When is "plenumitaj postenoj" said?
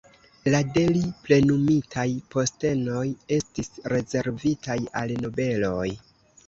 1.27-3.05